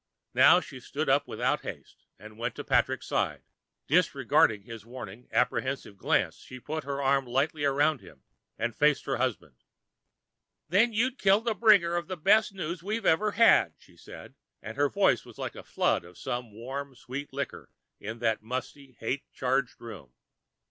[0.33, 3.43] Now she stood up without haste and went to Patrick's side.
[3.85, 8.23] Disregarding his warning, apprehensive glance, she put her arm lightly around him
[8.57, 9.57] and faced her husband.
[10.69, 14.33] "Then you'd be killing the bringer of the best news we've ever had," she said,
[14.59, 18.93] and her voice was like a flood of some warm sweet liquor in that musty,
[18.93, 20.13] hate charged room.